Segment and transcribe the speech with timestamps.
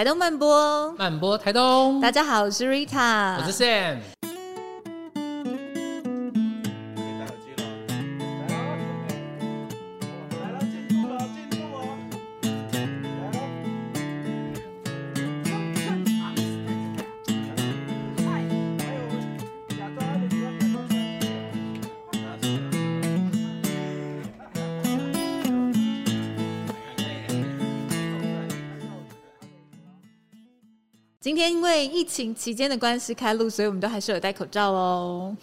[0.00, 2.00] 台东慢播，慢播台东。
[2.00, 4.19] 大家好，我是 Rita，我是 Sam。
[31.48, 35.36] 因为疫情期间的关系开录，所以我们都还是有戴口罩哦。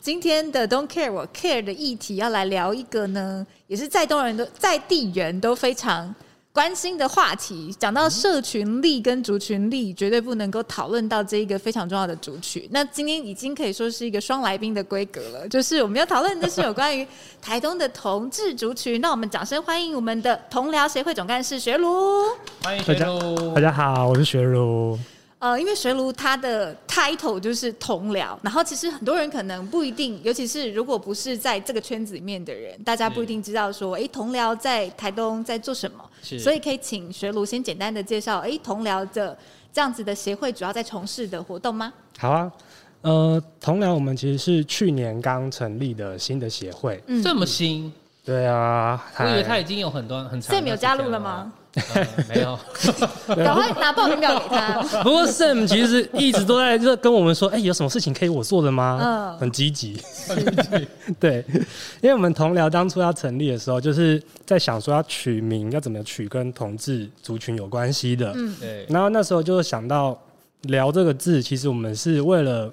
[0.00, 6.14] 今天的 Don't Care 我 Care 的议题要来聊一个呢，也是在东人都在地人都非常
[6.52, 7.74] 关心的话题。
[7.78, 12.68] 讲到社群力跟族群力，绝对不能够讨论到这一个非常重要的族群。
[12.70, 17.06] 那今天已经可以说是一个双来宾的规格了，就是我们要讨论的是有关于
[17.42, 19.00] 台东的同志族群。
[19.00, 22.24] 那我们掌声欢迎我们的同僚协会总干事学儒。
[22.62, 24.98] 欢迎学儒，大家好，我是学儒。
[25.44, 36.02] 呃，因为学儒他的 title 就是同僚，然后其实很多人可能不一定，尤其是如果不是在这个圈子里面的人，大家不一定知道说，哎，同僚在台东在做什么。
[36.22, 39.36] 是，所以可以请学儒先简单的介绍，哎，同僚的
[39.70, 41.92] 这样子的协会主要在从事的活动吗？
[42.16, 42.50] 好啊，
[43.02, 47.92] 呃，同僚我们其实是去年刚成立的新的协会，嗯，这么新？
[48.24, 50.56] 对啊，我以为他已经有很多很长。
[50.56, 51.52] Sam 有加入了吗？
[51.74, 52.58] 呃、没有，
[53.34, 54.80] 赶快拿报名表给他。
[55.02, 58.98] 不过 Sam 其实一直都在这跟我们说，哎、欸，有什么事情可以我做的吗？
[59.02, 60.00] 嗯，很积极。
[61.20, 61.44] 对，
[62.00, 68.32] 因为我们同僚当初要成立的时候，就是在想说要取名要怎么取跟同志族群有关系的。
[68.36, 68.86] 嗯，对。
[68.88, 70.16] 然后那时候就想到
[70.62, 72.72] “聊”这个字，其实我们是为了。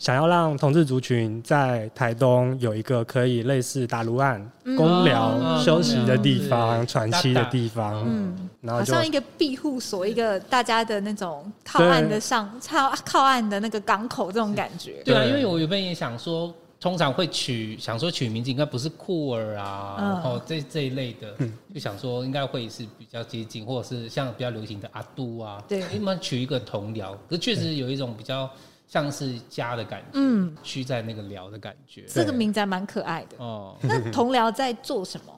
[0.00, 4.40] 想要让同志族群在台东有一个可以类似打卢岸、
[4.74, 15.02] 公寮、嗯、休息的地方、喘息的地方，嗯，然后好像一个庇护所，一个大家的那种靠岸的上靠靠岸的那个港口这种感觉。
[15.04, 28.48] 对啊，因为我原本也想说，通常会取想说取名字应该不是酷儿啊，嗯、然后这这一类的，就想说应该会是比较接近，或者是像比较流行的阿杜啊，对，你们取一个同僚，可是确实有一种比较。
[28.90, 33.76] 像是家的感觉，嗯，居在那个寮的感觉，这个名字还蛮可爱的哦。
[33.86, 35.32] 那同僚在做什么？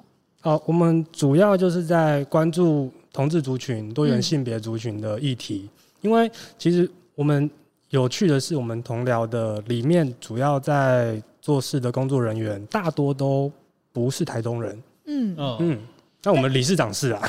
[0.45, 5.69] 哦，我们主要就是在关注同志族群、多元性别族群的议题。
[5.69, 7.49] 嗯、因为其实我们
[7.91, 13.53] 有趣的是，我们同僚的里面主要在做事的工作人员，大多都
[13.93, 14.83] 不是台东人。
[15.05, 15.79] 嗯嗯。
[16.23, 17.21] 嗯那我们理事长是啊，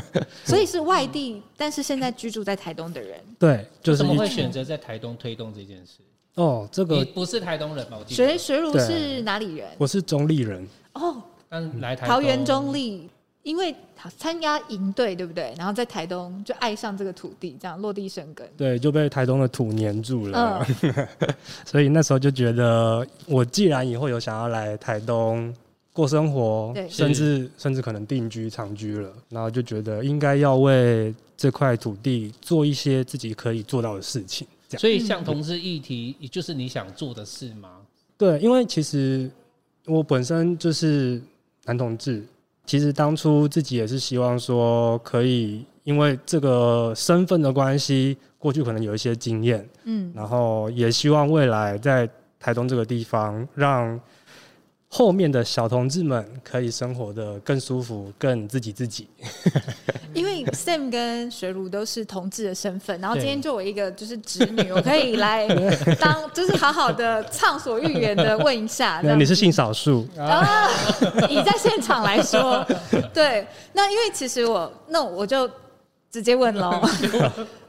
[0.44, 3.18] 所以是外地，但是现在居住在台东的人。
[3.38, 6.00] 对，就是怎么会选择在台东推动这件事？
[6.34, 7.96] 哦，这个不是台东人吧？
[8.06, 9.70] 学学儒是哪里人？
[9.78, 10.68] 我是中立人。
[10.92, 13.08] 哦，但来台桃园中立，
[13.42, 13.74] 因为
[14.18, 15.54] 参加营队，对不对？
[15.56, 18.46] 然后在台东就爱上这个土地，这样落地生根。
[18.58, 20.62] 对，就被台东的土黏住了。
[20.82, 21.06] 嗯、
[21.64, 25.54] 所以那时候就觉得，我既然以后有想要来台东。
[25.92, 34.48] 过生活，甚至甚至可能定居长居了，然后就觉得应该要为这块土地做一些自己可以做到的事情。
[34.78, 37.68] 所以，像同志议题，也就是你想做的事吗？
[38.16, 39.30] 对，因为其实
[39.84, 41.20] 我本身就是
[41.66, 42.24] 男同志，
[42.64, 52.08] 其实当初自己也是希望说，可以因为这个身份的关系，过去可能有一些经验，嗯，然后也希望未来在
[52.40, 54.00] 台东这个地方让。
[54.94, 59.08] 后面的小同志们可以生活的更舒服，更自己自己。
[60.12, 65.48] 因为 Sam 跟学儒都是同志的身份，然后今天就我一个就是侄女，我可以来
[65.98, 69.00] 当 就是好好的畅所欲言的问一下。
[69.02, 70.68] 那你是性少数啊？
[71.30, 72.62] 以在现场来说，
[73.14, 73.46] 对。
[73.72, 75.48] 那因为其实我那我就
[76.10, 76.86] 直接问喽。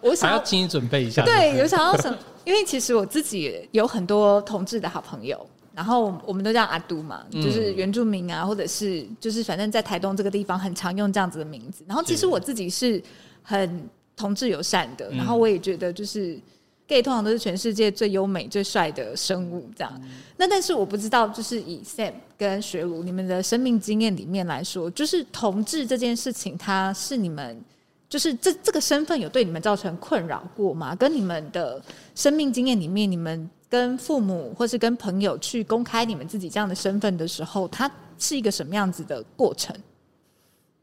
[0.01, 1.23] 我想要请你准备一下。
[1.23, 2.17] 对，有想要什么？
[2.43, 5.39] 因为其实我自己有很多同志的好朋友。
[5.75, 11.83] 然后我们都叫阿都嘛，就是原住民啊，或者是就是反正在台东这个地方很常用这样子的名字。
[11.87, 13.01] 然后其实我自己是
[13.41, 16.39] 很同志友善的，然后我也觉得就是
[16.87, 20.01] gay 通常都是全世界最优美、最帅的生物这样。
[20.37, 27.59] 那但是我不知道，就是以 Sam 跟学儒你们的生命经验里面来说，就是同志这件事情，它是你们
[28.07, 30.93] 就是这这个身份有对你们造成困扰过吗？
[30.93, 31.81] 跟你们的
[32.13, 33.49] 生命经验里面，你们。
[33.73, 39.75] 跟父母或是跟朋友去公开你们自己这样的身份的时候，它是一个什么样子的过程？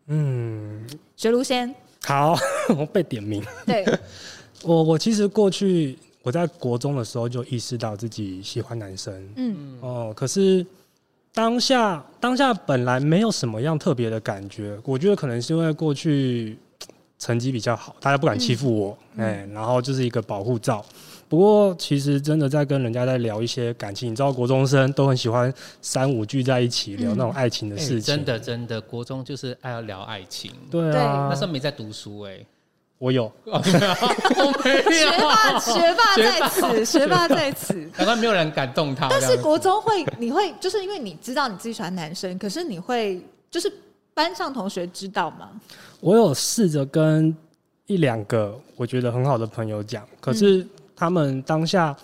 [0.09, 0.85] 嗯，
[1.15, 1.73] 学卢先
[2.03, 2.37] 好，
[2.77, 3.41] 我被点名。
[3.65, 3.87] 对，
[4.65, 10.67] 我我其实过去我在国中的时候就意识到自己喜欢男生，嗯哦，可是
[11.33, 16.59] 当下当下本来没有什么样特别的感觉，我觉得可能是因为过去
[17.21, 20.85] 成绩比较好，大家不敢欺负我，哎、嗯，然后就是一个保护罩。
[21.31, 28.17] 不过其实真的在跟人家在聊一些感情，你知道国中生都很喜欢三五聚在一起聊那种爱情的事情。
[28.17, 30.51] 真的真的，国中就是爱要聊爱情。
[30.69, 32.47] 对啊，那时候没在读书哎、欸。
[32.99, 34.91] 我有， 我没有。
[34.91, 37.75] 学霸，学霸在此，学霸在此。
[37.97, 39.09] 难怪没有人敢动他。
[39.09, 43.73] 但是国中会，你会就是因为你知道你自己喜欢男生，可是你会就是
[44.13, 45.49] 班上同学知道吗？
[46.01, 47.33] 我有试着跟
[47.87, 50.67] 一两个我觉得很好的朋友讲，可是
[51.01, 51.97] 他们当下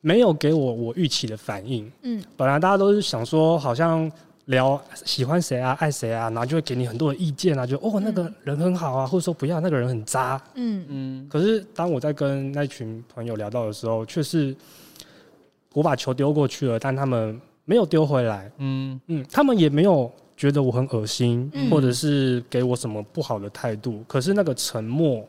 [0.00, 1.90] 没有给我我预期的反应。
[2.02, 4.10] 嗯，本来大家都是想说好像。
[4.46, 10.86] 聊喜欢谁啊，爱谁啊，然后就会给你很多的意见啊，就哦那个人很好啊，嗯、或者说不要那个人很渣，嗯。
[10.88, 11.26] 嗯。
[11.28, 14.54] 可是当我在跟那群朋友聊到的时候，却是
[15.72, 19.00] 我把球丢过去了，但他们没有丢回来，嗯。
[19.08, 25.26] 嗯，他们也没有觉得我很恶心，嗯、或者是给我什么不好的态度，可是那个沉默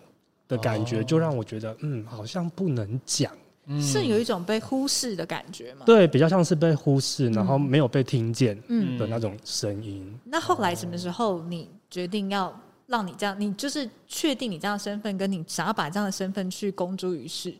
[0.47, 3.31] 的感觉就让我觉得，哦、嗯，好像不能讲。
[3.81, 5.83] 是有一种被忽视的感觉吗？
[5.85, 8.55] 对，比较像是被忽视，然后没有被听见
[8.97, 10.05] 的那种声音。
[10.07, 10.19] 嗯。
[10.23, 13.35] 那后来什么时候你决定要让你这样？
[13.37, 17.53] 你就是确定你这样的身份，跟你想要把这样的身份去公诸于世？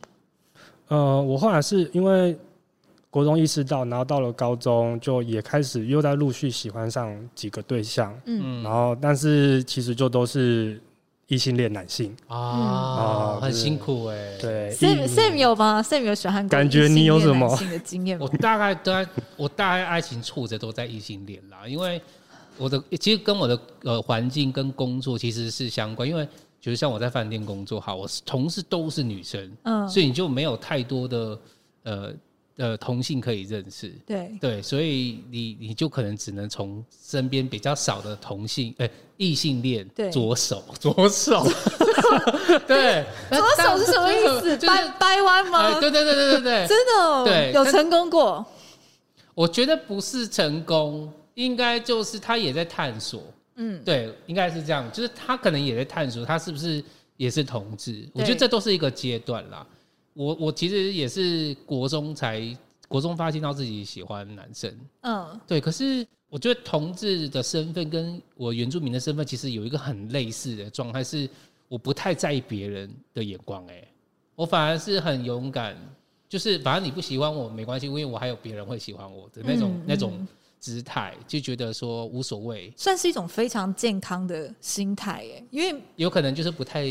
[0.86, 2.34] 呃，我后来是因为
[3.10, 10.80] 国中意识到，然后到了高中就也开始又在陆续喜欢上几个对象，嗯，然后但是其实就都是。
[11.28, 14.36] 异性恋男性啊，很辛苦哎。
[14.40, 18.26] 对，Sam Sam 有吗？Sam 有喜欢过感觉你有什么的经验吗？
[18.28, 21.68] 我大概都在，我大概爱情触着都在异性恋啦。
[21.68, 22.00] 因为
[22.56, 26.08] 我的其实跟我的呃环境跟工作其实是相关。
[26.08, 26.26] 因为
[26.60, 31.38] 就是像我在饭店工作，好，我同事都是女生，嗯，所以你就没有太多的
[31.82, 32.12] 呃。
[32.58, 41.46] 呃，同性可以认识，对对，所以你你就可能只能从身边比较少的同性，哎、欸，异性恋着手，着手，
[42.66, 44.56] 对，左手是什么意思？
[44.66, 45.78] 掰掰弯吗？
[45.78, 48.44] 对对对对对对，真的、哦，对，有成功过？
[49.34, 53.22] 我觉得不是成功，应该就是他也在探索，
[53.54, 56.82] 嗯，对，应该是这样，就是他可能也在探索，他是不是
[57.16, 58.04] 也是同志？
[58.12, 59.64] 我觉得这都是一个阶段啦。
[60.18, 62.42] 我我其实也是国中才
[62.88, 65.60] 国中发现到自己喜欢男生，嗯，对。
[65.60, 71.30] 可是我觉得同志的身份跟我原住民的身份其实有一个很类似的状态，是
[71.68, 73.86] 我不太在意别人的眼光，哎，
[74.34, 75.76] 我反而是很勇敢，
[76.28, 80.26] 就是反正你不喜欢我没关系，因为我还有别人会喜欢我的那种、嗯、那种
[80.58, 86.84] 姿态，就觉得说无所谓，算是一种非常健康的心态，哎，因为有可能就是不太。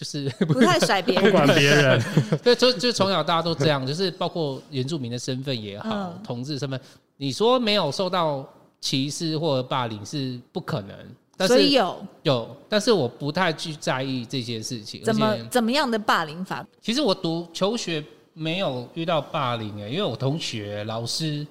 [0.00, 2.02] 就是 不太甩别人，不管别人，
[2.42, 6.80] 对，就就从小大家都这样，就是包括原住民的身份也好，嗯、同志身份，
[7.18, 8.42] 你说没有受到
[8.80, 10.96] 歧视或者霸凌是不可能，
[11.36, 15.02] 但是有有，但是我不太去在意这些事情。
[15.04, 16.66] 怎么怎么样的霸凌法？
[16.80, 21.46] 其实我读求学没有遇到霸凌诶，因为我同学老师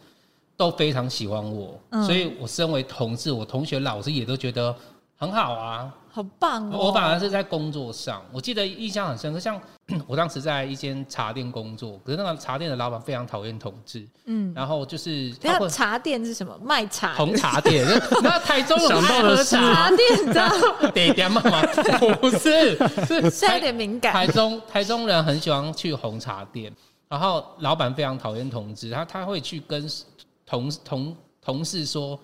[0.58, 4.76] 都非常喜欢我，嗯、所以我身为同志，我同学老师也都觉得
[5.18, 5.94] 很好啊。
[6.12, 6.88] 好棒哦！
[6.88, 9.40] 我反而是在工作上，我记得印象很深刻。
[9.40, 9.60] 像
[10.08, 14.08] 我当时在一间茶店工作，可是那个茶店的老板非常讨厌同志。
[14.26, 16.58] 嗯，然后就是那茶店是什么？
[16.64, 17.14] 卖茶？
[17.14, 17.86] 红茶店？
[18.24, 20.50] 那台中想到的是茶店，你知道？
[20.94, 21.62] 得点嘛嘛？
[22.20, 22.76] 不是，
[23.06, 24.12] 是现在有点敏感。
[24.12, 26.74] 台中台中人很喜欢去红茶店，
[27.08, 29.88] 然后老板非常讨厌同志，他他会去跟
[30.46, 32.20] 同同同事说。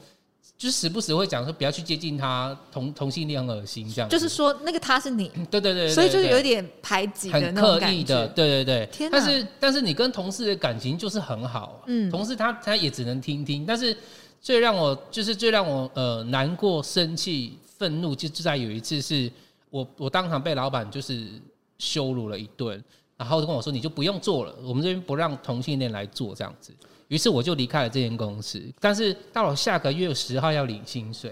[0.58, 4.10] 就时不时会讲说不要去接近他，同同性恋很恶心这样。
[4.10, 9.10] 就是说那个他是你，对对对，所以就是有点排挤的那种感觉，很刻意的，对对对。
[9.12, 13.66] 但是但是你跟同事的感情就是很好，嗯，同事他他也只能听听。
[13.66, 13.96] 但是
[14.40, 19.30] 最让我就是最让我呃难过、生气、愤怒，就就在有一次是
[19.70, 21.28] 我我当场被老板就是
[21.78, 22.82] 羞辱了一顿，
[23.18, 26.72] 然后就跟我说你就不用做了，我们这边不让同性恋来做这样子。
[27.08, 31.32] 于是我就离开了这间公司，但是到了下个月十号要领薪水，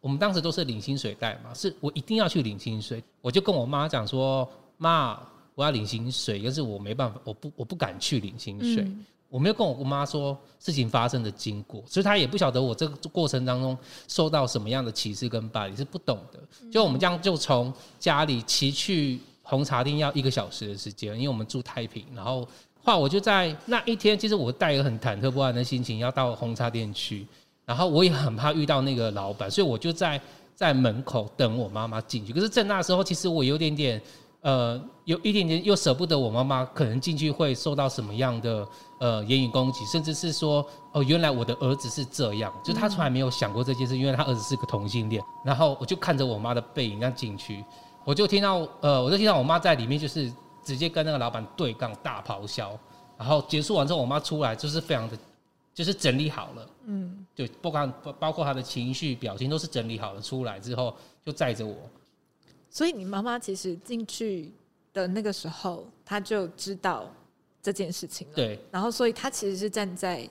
[0.00, 4.46] 我们当时都是领薪水袋嘛，是我一定要去领薪水，我就跟我妈讲说，
[4.76, 5.18] 妈，
[5.54, 13.76] 我要领薪水，可是我没办法，我不我不敢去领薪水，嗯、我没有跟我姑妈说事情发生的经过，所以她也不晓得我这个过程当中
[14.08, 16.38] 受到什么样的歧视跟霸凌，是不懂的。
[16.70, 22.46] 就我们这样就从家里骑去红茶店要一个小时的时间，因为我们住太平，然后。
[22.86, 27.26] 话我就在那一天，其实我带一个很忐忑不安的心情要到红茶店去，
[27.64, 30.20] 然后我也很怕遇到那个老板，所以我就在
[30.54, 32.32] 在门口等我妈妈进去。
[32.32, 34.00] 可是，在那时候，其实我有点点
[34.42, 38.64] 呃，有一点点又舍不得我妈妈可能进去会受到什么样的
[39.00, 45.20] 呃言语攻击，甚至是说哦，原来我的儿子是这样，就他从来没有想过这件事，因为他儿子是个同性恋。
[45.44, 47.64] 然后我就看着我妈的背影，那进去。
[48.04, 50.32] 我就听到呃，我就听到我妈在里面就是
[50.66, 52.78] 直接跟那个老板对杠大咆哮，
[53.16, 55.16] 然后结束完之后，我妈出来就是非常的，
[55.72, 60.92] 就是整理好了，嗯，对，不管包括她的情绪表情都是整理好了，出来之后
[61.24, 61.76] 就载着我。
[62.68, 64.52] 所以你妈妈其实进去
[64.92, 67.08] 的那个时候，她就知道
[67.62, 70.28] 这件事情了，对，然后所以她其实是站在。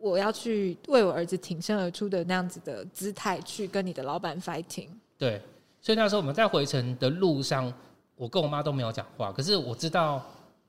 [0.00, 4.86] 我要去为我儿子挺身而出的那样子的姿态去跟你的老板 fighting。
[5.18, 5.42] 对，
[5.82, 7.66] 所以那时候我们在回程的路上，
[8.18, 9.32] 我跟我妈都没有讲话。
[9.32, 10.22] 可是我知道，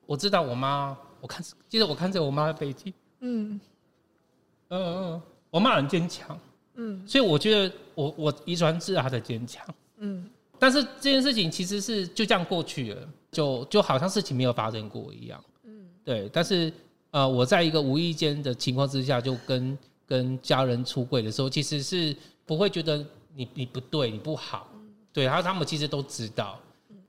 [0.05, 3.59] 我知道我妈，我看，记得我看着我妈的背肌，嗯，
[4.69, 6.39] 嗯嗯，我妈很坚强，
[6.75, 9.65] 嗯，所以我觉得我我遗传是她的坚强，
[9.97, 16.71] 嗯，但是这件事情其实是就这样过去了，就就好像事情没有发生过一样，嗯，对，但是。
[17.11, 19.75] 呃，我在一个无意间的情况之下，就跟
[20.05, 22.15] 跟家人出柜的时候，其实是
[22.45, 23.03] 不会觉得
[23.33, 24.67] 你你不对，你不好，
[25.11, 26.59] 对，然后他们其实都知道，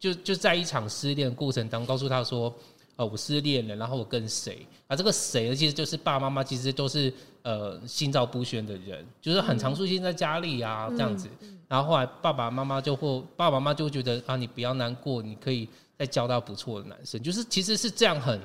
[0.01, 2.53] 就就在一场失恋的过程当中，告诉他说，
[2.97, 11.29] 呃，我失恋了，然后我跟谁，啊，这个谁呢，其实就是爸爸妈妈，其实都是呃心照不宣的人，就是很常出现在家里啊这样子，
[11.69, 18.41] 然后后来爸爸妈妈就会，爸爸妈妈就会觉得啊，你不要难过，你可以再交到不错的男生，就是其实是这样很。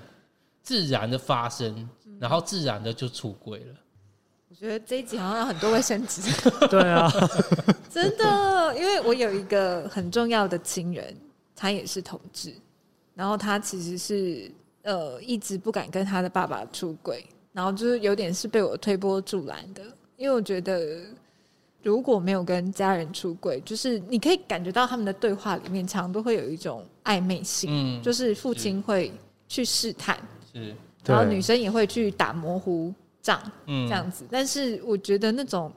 [0.66, 1.88] 自然的发生，
[2.20, 3.76] 然后自然的就出轨了。
[4.50, 6.24] 我觉得这一集好像有很多卫生纸。
[6.68, 7.08] 对啊，
[7.88, 11.16] 真的，因为我有一个很重要的亲人，
[11.56, 12.54] 他也是同志，
[13.14, 14.52] 然后他其实是
[14.84, 19.82] 呃一直不敢跟他的爸爸出轨，然后就是有点是被我推波助澜的，
[20.18, 21.00] 因为我觉得
[21.82, 29.12] 如果没有跟家人出轨，就是你可以感觉到他们的对话里面常常都会有一种暧昧性，嗯，就是父亲会
[29.48, 30.18] 去试探。
[30.52, 34.26] 是，然后女生也会去打模糊仗，嗯，这样子。
[34.32, 35.72] 但是我觉得那种，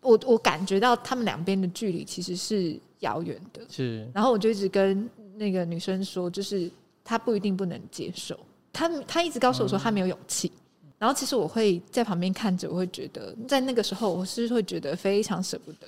[0.00, 3.62] 我我感觉到他们两边的距离其实是遥远的。
[3.68, 6.68] 是，然后我就一直跟那个女生说，就是
[7.04, 8.36] 她不一定不能接受，
[8.72, 10.50] 她她一直告诉我说她没有勇气。
[10.82, 15.86] 嗯，然后其实我会在旁边看着，我会觉得在那个时候我是会觉得非常舍不得。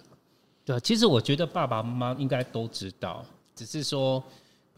[0.64, 3.24] 对，其实我觉得爸爸妈妈应该都知道，
[3.56, 4.22] 只是说。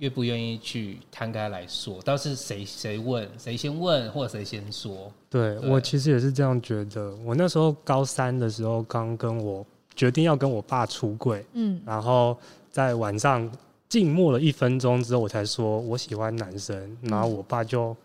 [0.00, 2.02] 愿不愿意去摊开来说？
[2.02, 5.11] 倒是谁谁问谁先问，或者谁先说？
[5.31, 7.16] 对，对我其实也是这样觉得。
[7.25, 9.64] 我那时候高三的时候，刚跟我
[9.97, 12.37] 决定要跟我爸出柜，嗯，然后
[12.71, 13.50] 在晚上
[13.88, 17.97] 静默了一分钟之后，我才说我喜欢男生，然后我爸就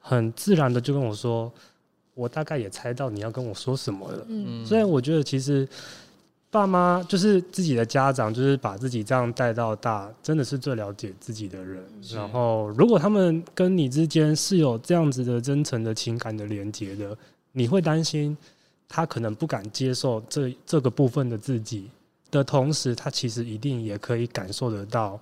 [0.00, 1.50] 很自然的就跟我说，
[2.14, 5.66] 我大概也猜到你要跟我说什么了，嗯，所以我觉得其实。
[6.52, 11.82] 爸妈就是自己的家长，就是把自己这样带到大，真的是最了解自己的人。
[12.14, 17.16] 然后，如果他们跟你之间是有这样子的真诚的情感的连接的，
[17.52, 18.36] 你会担心
[18.94, 21.88] 他可能不敢接受这这个部分的自己
[22.30, 25.18] 的同时，他其实一定也可以感受得到，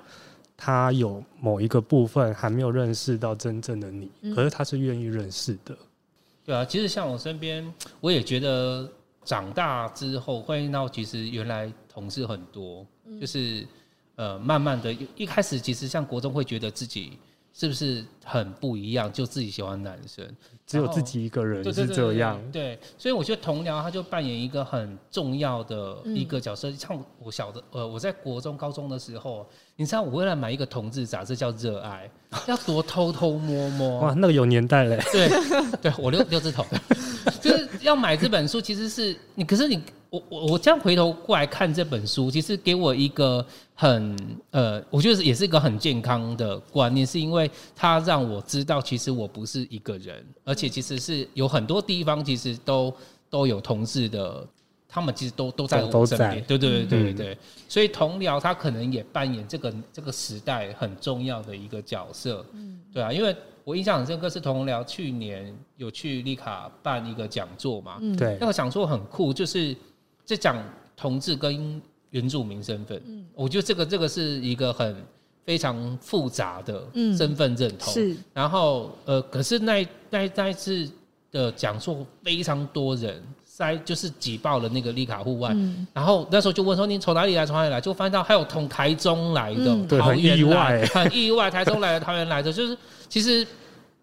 [0.57, 5.79] 他有某一个部分还没有认识到真正的你，可是他是愿意认识的。
[6.45, 8.91] 对啊，其实像我身边，我也觉得。
[9.23, 13.67] 长大之后会到，其实原来同事很多，嗯、就是
[14.17, 17.19] 呃，慢慢的，一开始其实像国中会觉得自己
[17.53, 20.25] 是不是很不一样，就自己喜欢男生，
[20.67, 22.41] 只有自己一个人是这样。
[22.51, 26.71] 对，所以我觉得同僚他就扮演一个很重要的一个角色。
[26.71, 32.11] 嗯、像我小的呃，我在国中、高中的时候，你知道我为了买一个同志杂志叫《热爱》，
[32.49, 33.99] 要多偷偷摸摸。
[34.01, 34.99] 哇，那个有年代嘞。
[35.13, 35.29] 对，
[35.83, 36.65] 对我六六字头。
[37.41, 44.17] 就是要买这本书，其实是你，可是你，我我我这样回头过来看这本书，其实给我一个很
[44.51, 52.93] 呃，我觉得也是一个很健康的观念，是因为它让我知道，其实我不是一个人，而且其实是有很多地方其实都
[53.31, 54.45] 都有同志的，
[54.89, 57.39] 他们其实都都在我身边，对对对对对对，
[57.69, 63.35] 所以同僚他可能也扮演这个这个时代很重要的一个角色，嗯，对啊，因为。
[63.63, 67.99] 我印象很深刻，是同僚去年有去丽卡办一个讲座嘛？
[68.01, 69.77] 嗯对，那个讲座很酷，就是
[70.37, 70.57] 在讲
[70.97, 73.01] 同志跟原住民身份。
[73.07, 74.97] 嗯，我觉得这个这个是一个很
[75.45, 76.83] 非常复杂的
[77.17, 77.93] 身份认同。
[77.93, 80.89] 是，然后呃，可是那那那一次
[81.31, 85.51] 的讲座非常多人塞，就是挤爆了那个丽卡户外。
[85.55, 87.45] 嗯然后那时候就问说：“你从哪里来？
[87.47, 92.77] 从哪里来？”就发现到还有从台中来的，对，很意外， 很意外，台中来的，桃园来的，就是。
[93.09, 93.45] 其实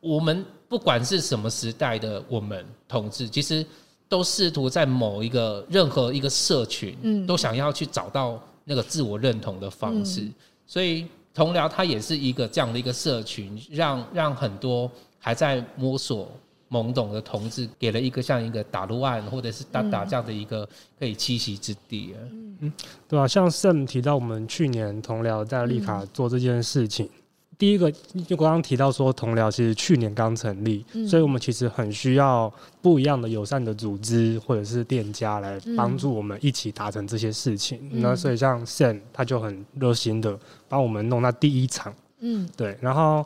[0.01, 3.65] 我们不管是什么时代的我们同志，其实
[4.10, 10.22] 都试图在某一个任何一个社群，嗯，都想要去找到那个自我认同的方式。
[10.22, 10.34] 嗯、
[10.66, 16.30] 所以同僚它也是一个这样的一个社群，让让很多还在摸索
[16.70, 20.68] 懵懂的同志给了一个像一个打撸案或者是打打这样的一个
[21.00, 22.18] 可以栖息之地啊。
[22.60, 22.74] 嗯，
[23.08, 27.06] 对啊，像 Sam 提到我们去年同僚在丽卡做这件事情。
[27.06, 27.12] 嗯
[27.58, 27.92] 第一个
[28.28, 37.80] 就刚刚提到说，同僚其实去年刚成立，嗯，所以我们其实很需要不一样的友善的组织或者是店家来帮助我们一起达成这些事情。
[37.92, 40.38] 嗯、那所以像 Sam 他就很热心的
[40.70, 42.78] 帮我们弄那第一场，嗯，对。
[42.80, 43.26] 然后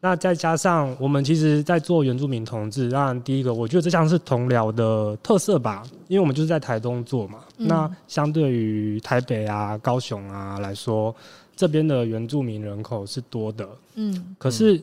[0.00, 7.38] 那再加上我们其实，在做原住民同志，当然第一个我觉得这像是同僚的特色吧，因为我们就是在台东做嘛。
[7.58, 11.14] 嗯、那相对于台北啊、高雄啊来说。
[11.54, 14.82] 这边的原住民人口是多的，嗯，可是，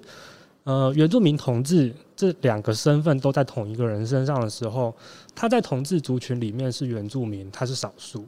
[0.64, 4.96] 呃，原住民同志这两个身份都在同一个人身上的时候，
[5.36, 8.24] 他在同志族群里面是原住民，他是少数，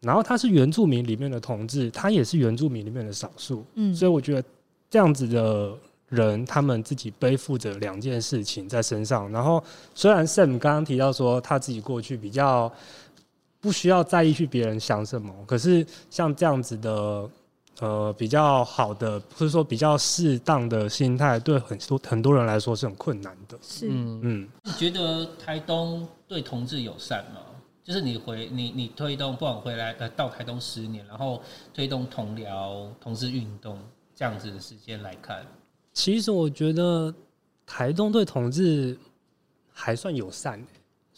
[0.00, 4.44] 然后他是原住民里面的同志，他也是原住民里面的少数，嗯，所以我觉得
[4.90, 5.72] 这样子的
[6.10, 9.62] 人，他们自己背负着两件事情在身上，然后
[9.94, 12.70] 虽然 Sam 刚刚提到说他自己过去比较
[13.58, 17.28] 不需要在意去别人想什么，可是像这样子的。
[17.78, 23.58] 呃，比较好的，或者说比较适当的心态，对很多很多人来说是很困难的。
[23.62, 27.40] 是，嗯，你觉得台东对同志友善吗？
[27.82, 33.78] 就是你回你你推动，不管回来呃到台东十年，然后推动同僚同志运动
[34.14, 35.44] 这样子的时间来看，
[35.94, 37.12] 其实我觉得
[37.64, 38.98] 台东对同志
[39.72, 40.62] 还算友善。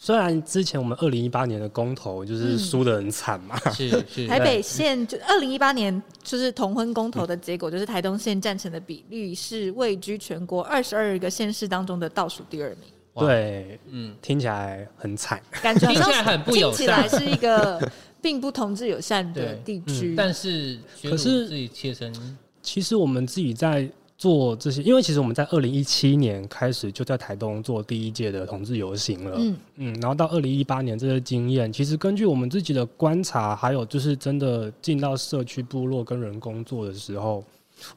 [0.05, 4.27] 虽然之前我们二零一八年的公投就是输的很惨嘛，嗯，是是。
[4.27, 12.79] 台北县就二零一八年就是同婚公投的结果，就是台东县赞成的比例是位居全国二十二个县市当中的倒数第二名。
[13.15, 17.89] 对，嗯，听起来很惨，感觉听起来很不友善，听起来是一个
[18.21, 20.15] 并不同志友善的地区，嗯。
[20.17, 22.13] 但是，可是自己切身，
[22.61, 23.89] 其实我们自己在。
[24.23, 29.57] 做这些，因为其实我们在二零一七年开始就在台东做第一届的同志游行了，嗯。
[29.75, 37.43] 嗯，然后到二零一八年这些经验，其实根据我们自己的观察，还有就是真的进到社区部落跟人工作的时候，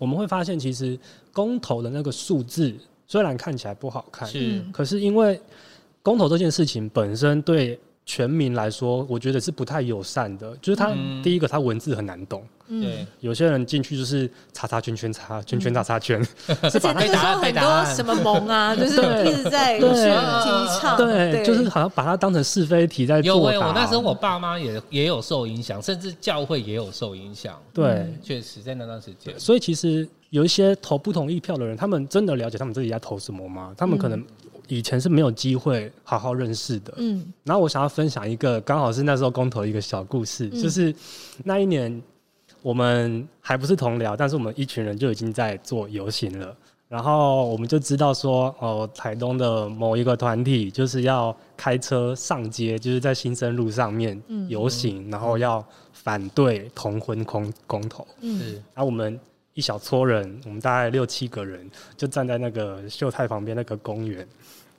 [0.00, 0.98] 我们会发现，其实
[1.32, 2.74] 公投的那个数字
[3.06, 5.40] 虽然看起来不好看，是，可是因为
[6.02, 12.42] 公投这件事情本身对全民来说，我觉得是不太友善的，就是它、嗯、第一个它文字很难懂。
[12.68, 16.20] 嗯，有些人进去就是叉叉圈圈叉圈圈叉叉圈，
[16.62, 23.52] 而且那个时候很多什么盟啊， 就是一直在去提倡，对，就是好像把它当成是非题在做。
[23.52, 27.60] 有，我那时候我爸妈也也有受影响，甚至教会也有受影响。
[27.72, 29.38] 对，确实在那段时间。
[29.38, 33.72] 所以其实有一些投不同意票的人，他们真的了解他们自己在投什么吗？
[33.76, 34.24] 他们可能
[34.68, 36.94] 以前是没有机会好好认识的。
[36.96, 40.94] 嗯，然后我想要分享一个，刚好是那时候公投一个小故事，就是
[41.44, 42.02] 那一年。
[42.62, 46.56] 我们还不是同僚，但是我们一群人就已经在做游行了。
[46.88, 58.04] 然后我们就知道说，哦，台东的某一个团体就是要开车上街，就是在新生路上面游行，嗯，然后要反对同婚公公投。
[58.20, 59.16] 嗯，然后我们
[59.54, 64.26] 一小撮人，我们大概六七个人，就站在那个秀泰旁边那个公园。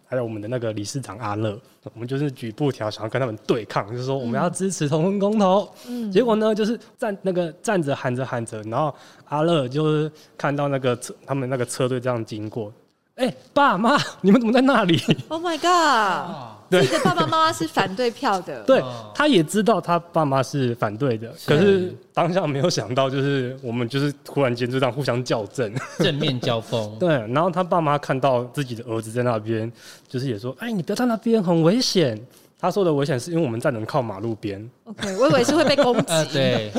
[0.07, 1.59] 还有我们的那个理事长阿乐，
[1.93, 5.69] 我们就是举布条，想要跟他们对抗，就是说我们要支持同婚公投。
[5.87, 8.93] 嗯，结果呢，就是站那个站着喊着喊着，然后
[9.25, 12.71] 阿乐就是看到那个车，他们那个车队这样经过。
[13.17, 14.99] 哎、欸，爸妈， 你们怎么在那里？
[15.27, 16.55] Oh my god！
[16.69, 18.61] 对，自己的爸爸妈妈是反对票的。
[18.63, 18.83] 对，
[19.15, 26.95] 他也知道他爸妈是反对的，可是当下没有想到，就是我们就是突然间就这样互相校正， 正面交锋。
[26.99, 29.71] 对，然后他爸妈看到自己的儿子在那边，
[30.07, 32.19] 就是也说：“哎，你不要在那边，很危险。”
[32.59, 34.69] 他说的危险是因为我们站能靠马路边。
[34.85, 36.05] OK，我以为是会被攻击。
[36.07, 36.71] 呃、对，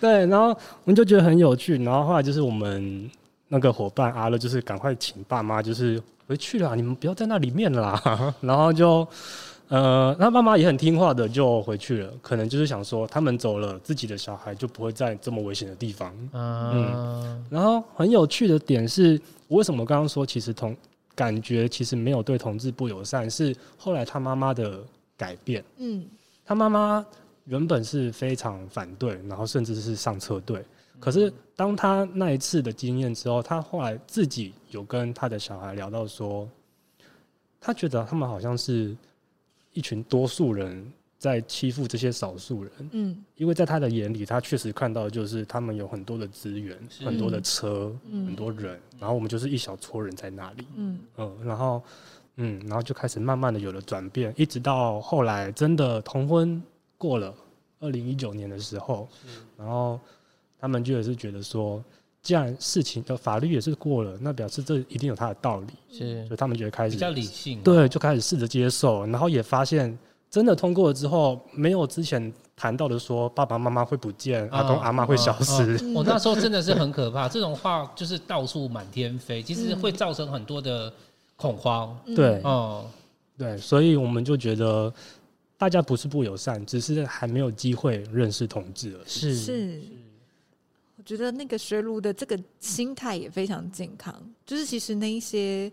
[0.00, 3.10] 对，然后我们就觉得很有趣，然后后来就是我们。
[3.48, 8.34] 那个伙伴阿乐就是赶快请爸妈就是回去了，你们不要在那里面啦。
[8.40, 9.06] 然后就，
[9.68, 12.10] 呃，他爸妈也很听话的就回去了。
[12.22, 16.12] 可能就是想说，他们走了，自己的小孩就不会在这么危险的地方。
[16.32, 17.44] 嗯。
[17.50, 20.74] 然后很有趣的点是，为什么刚刚说其实同
[21.14, 24.80] 感觉其实没有对同志不友善，是后来他妈妈的
[25.16, 25.62] 改变。
[25.76, 26.04] 嗯。
[26.46, 27.04] 他妈妈
[27.44, 30.64] 原本是非常反对，然后甚至是上车队。
[31.00, 36.48] 可是，当他那一次的经验之后，他后来自己有跟他的小孩聊到说，
[37.60, 38.96] 他觉得他们好像是
[39.72, 42.72] 一群多数人在欺负这些少数人。
[42.92, 50.66] 嗯，因为在他的眼里，他确实看到就是他们有很多的资源、很多的车、很多人，然后我们就是一小撮人在那里。
[50.76, 51.82] 嗯嗯，然后
[52.36, 56.62] 嗯，然后就开始慢慢的有了转变，一直到后来真的同婚
[56.96, 57.34] 过了，
[57.80, 59.06] 二零一九年的时候，
[59.58, 60.00] 然后。
[60.64, 61.84] 他们就也是觉得说，
[62.22, 69.94] 既然事情的法律也是过了，那表示这一定有它的道理，是，所以他们就开始比较理性，对，就开始试着接受，然后也发现
[70.30, 75.78] 真的通过了之后，没有之前谈到的说爸爸妈妈会不见，阿公阿妈会消失。
[75.94, 80.90] 我那时候真的是很可怕，这种话就是到处满天飞，其实会造成很多的
[81.36, 81.94] 恐慌。
[82.16, 82.86] 对，哦，
[83.36, 84.90] 对，所以我们就觉得。
[85.56, 89.08] 大家不是不友善，只是还没有机会认识同志而已。
[89.08, 90.03] 是是，我
[91.04, 94.14] 觉得那个学儒的这个心态也非常健康。
[94.44, 95.70] 就是其实那一些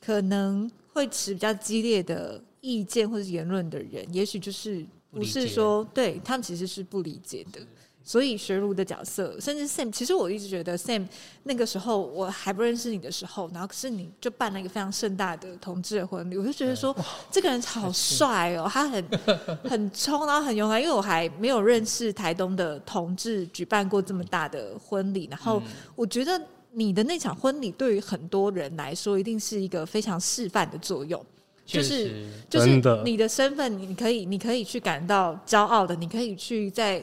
[0.00, 7.60] 可能会持比较激烈的意见或者言论的人，也许就是不是说对他们其实是不理解的。
[8.06, 11.06] 所以学儒的角色，甚至 Sam，其实我一直觉得 Sam
[11.44, 16.94] 那个时候我还不认识你的时候，然后可是你就办了一个非常盛大的同志的婚礼，我就觉得说
[17.30, 19.02] 这个人好帅哦，他很
[19.64, 20.78] 很冲，然后很勇敢。
[20.78, 25.62] 因为我还没有认识台东的同志举办过这么大的婚礼，然后
[25.96, 26.38] 我觉得
[26.72, 31.24] 你的那场婚礼对于很多人来说，一定是一个非常示范的作用，
[31.64, 37.02] 就是就是你的身份，你可以你可以去感到骄傲的，你可以去在。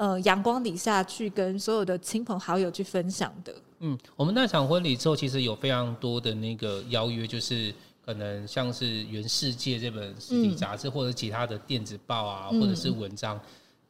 [0.00, 3.54] 呃，阳光底下去跟所有的亲朋好友去分享的。
[3.80, 7.70] 嗯，我们那场婚礼之后，其实有非常多的那个邀约，就是
[8.02, 13.38] 可能像是《原世界》这本实体杂志，或者其他的电子报啊，或者是文章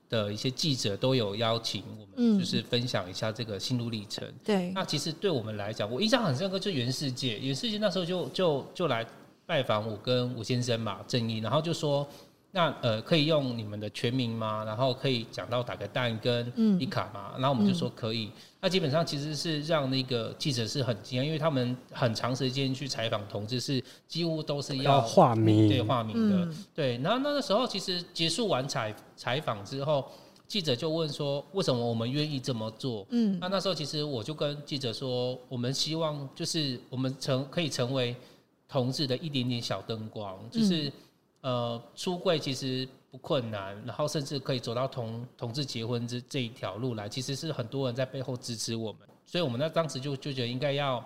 [0.08, 4.26] 的一些记者都有邀请我们，就是分享一下这个心路历程。
[4.42, 9.06] 对，那其实对我们来讲，我印象很深刻，就《原世界》，《原世界》那时候就就就来
[9.46, 12.04] 拜访我跟吴先生嘛，正义，然后就说。
[12.52, 14.64] 那呃，可以用你们的全名吗？
[14.64, 17.30] 然后可以讲到打个蛋跟一卡吗？
[17.36, 18.24] 嗯、然后我们就说可以。
[18.24, 18.32] 嗯、
[18.62, 26.98] 那基本上其实是让那个记者是很惊讶，因为他们很长时间去采访同志，是几乎都是要化名，对化名的，嗯、对。
[26.98, 30.04] 然后那个时候其实结束完采采访之后，
[30.48, 33.06] 记者就问说，为什么我们愿意这么做？
[33.10, 38.16] 嗯，那那时候其实我就跟记者说，我们希望就是我们成可以成为
[38.68, 40.92] 同志的一点点小灯光，就是。
[41.42, 51.02] 嗯呃，出柜其实不困难，然后甚至可以走到同同志结婚这这一条路来，其实是很多人在背后支持我们，所以我们那当时就就觉得应该要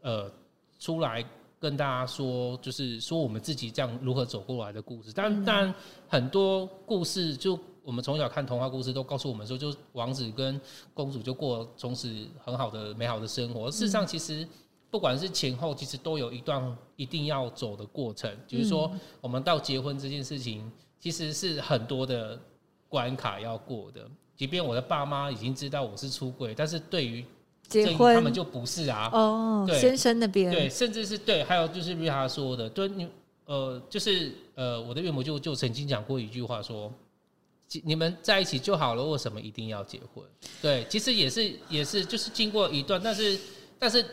[0.00, 0.30] 呃
[0.78, 1.24] 出来
[1.60, 5.12] 跟大家说，就是说我们自己这样如何走过来的故事。
[5.14, 5.74] 但但
[6.08, 10.58] 很多故事，就我们从小看童话故事都告诉我们说，就王子跟
[10.94, 13.70] 公主就过从此很好的美好的生活。
[13.70, 14.48] 事实上，其实。
[14.94, 18.32] 不管是前后，其实都有一段一定要走的过程。
[18.46, 18.88] 就是说，
[19.20, 22.38] 我们到结婚这件事情，其实是很多的
[22.88, 24.08] 关卡要过的。
[24.36, 27.24] 即便我的爸妈已经知道我是出轨，但是对于
[27.66, 29.10] 结婚，他们就不是啊。
[29.12, 33.08] 哦，对先生那边，对，甚至是对，还有就是瑞哈说的，对，你
[33.46, 36.88] 呃，就是呃，我的岳母就就曾经讲过一句话说，
[37.82, 40.24] 你们在一起就好了，为什么一定要结婚？
[40.62, 43.36] 对，其实也是也是，就是经过一段，但是
[43.76, 44.04] 但是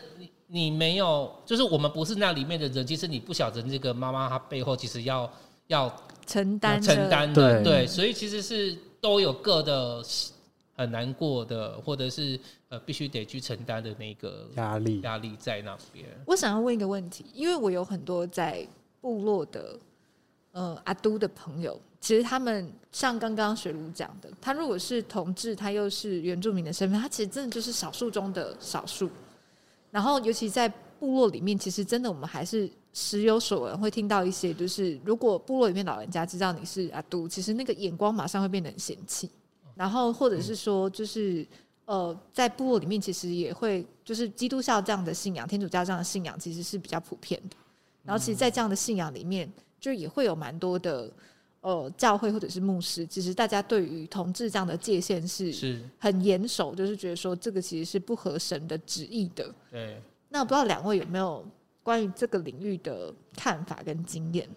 [0.52, 0.70] 你。
[0.70, 5.32] 没有，就是我们不是那里面的人，其实你不晓得这个妈妈她背后其实要
[5.68, 5.94] 要
[6.26, 10.02] 承担承担的，对，对，所以其实是都有各的
[10.76, 12.38] 很难过的，或者是
[12.68, 16.04] 呃必须得去承担的那个压力压力在那边。
[16.26, 18.66] 我想要问一个问题，因为我有很多在
[19.00, 19.78] 部落的
[20.52, 29.08] 呃阿都的朋友，其实他们像刚刚水茹讲的，他如果是同志，他又是原住民的身份，他其实真的就是少数中的少数。
[29.92, 39.30] 然后，尤其在部落里面，其实真的我们还是时有所闻，会听到一些，就是如果部落里面老人家知道你是阿都，其实那个眼光马上会变得很嫌弃。
[39.74, 41.46] 然后，或者是说，就是
[41.84, 47.56] 呃，在部落里面，其实也会就是基督教这样的信仰、天主教这样的信仰，其实是比较普遍的。
[48.02, 51.12] 然后，其实，在这样的信仰里面，就也会有蛮多的
[51.62, 59.52] 呃教会或者是牧师，其实大家对于同志这样的界限是是很严守，就是觉得说这个其实是不合神的旨意的。
[59.70, 59.98] 对，
[60.28, 61.42] 那我不知道两位有没有
[61.82, 64.48] 关于这个领域的看法跟经验？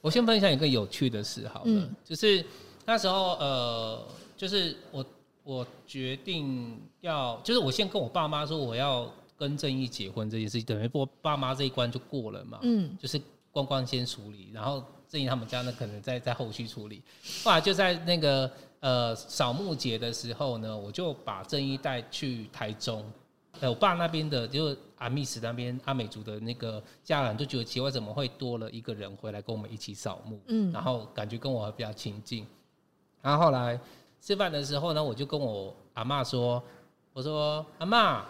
[0.00, 2.44] 我先分享一个有趣的事好了，嗯、就是
[2.84, 5.04] 那时候呃，就是我
[5.42, 17.02] 我决定要，就是我先跟我爸妈说我要跟正义结婚这件事情，等于我爸妈这一关就过了嘛，嗯，就是光光先处理，然后正义他们家呢可能在在后续处理，
[17.42, 23.04] 后来就在那个呃扫墓节的时候呢，我就把正义带去台中。
[23.60, 30.38] 我爸那边的，就阿密斯那边阿美族的那个家人，就觉得奇怪，怎么会多了一个人回来跟我们一起扫墓？
[30.46, 32.46] 嗯，然后感觉跟我比较亲近。
[33.20, 33.76] 然后后来
[34.20, 36.62] 吃饭的时候呢，我就跟我阿嬷说
[37.12, 38.22] ：“我说阿嬷，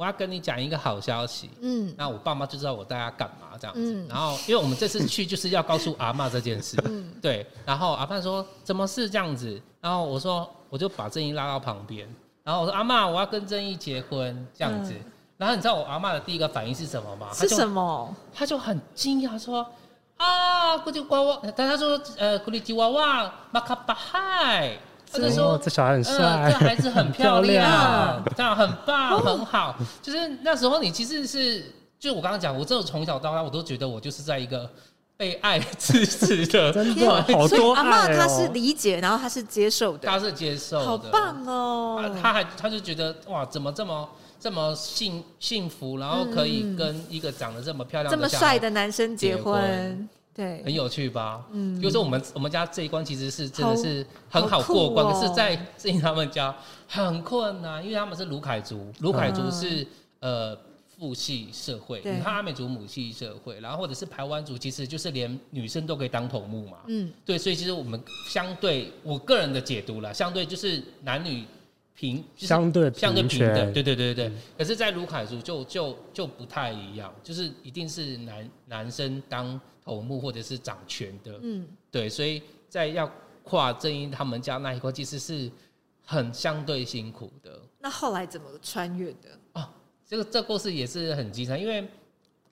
[0.00, 3.80] 我要跟你讲一个好消息。”嗯，那我爸妈就知道我带他干嘛这样子。
[3.82, 6.74] 嗯，然后因为我们这次去就是要告诉阿嬷这件事。
[6.86, 7.46] 嗯，对。
[7.66, 12.08] 然后阿爸说：“怎么是这样子？”然后我说：“我就把正义拉到旁边。”
[12.42, 14.94] 然后我说阿妈，我要跟正义结婚这样子。
[14.94, 17.28] 嗯、然后你知道我阿妈的第一个反应是什么吗？
[17.34, 18.16] 是什么？
[18.32, 19.66] 他就很惊讶说
[20.16, 24.78] 啊，咕叽呱哇，但他说呃，咕哩吉娃娃马卡巴嗨。
[25.12, 29.76] 他就说这小孩很帅，呃，这孩子很漂亮， 这样很棒，很好。
[30.00, 31.64] 就是那时候你其实是，
[31.98, 34.70] 就我刚刚讲，我真的从小到大我都觉得我就是在一个
[35.16, 37.74] 被爱支持 的，真的好多。
[37.74, 42.14] 阿妈她是理解，然后她是接受的，她是接受的，好棒哦。
[42.22, 50.08] 她还她就觉得哇，怎么这么这么幸幸福，然后可以跟一个长得这么漂亮、这么帅的男生结婚。
[50.32, 51.44] 对，很有趣吧？
[51.52, 56.54] 嗯，就是我们我们家这一关其实是真的是很好过关，可是在 正义他们家
[56.86, 59.84] 很困难，因为他们是卢凯族，卢凯族是
[60.20, 60.56] 呃
[60.96, 66.78] 父系社会，你看阿美族母系社会，然后或者是排湾族，其实就是连女生都可以当头目嘛。
[66.86, 71.44] 嗯，对，所以其实我们相对我个人的解读啦，相对就是男女
[71.94, 74.32] 平，相对相对平等，对对对对。
[74.56, 79.60] 可是，在卢凯族就就就不太一样，就是一定是男男生当。
[79.90, 83.10] 头目或者是掌权的，嗯，对，所以在要
[83.42, 85.50] 跨正义他们家那一块，其实是
[86.04, 87.60] 很相对辛苦的。
[87.80, 89.36] 那后来怎么穿越的？
[89.54, 89.68] 哦，
[90.06, 91.84] 这个这个故事也是很精彩，因为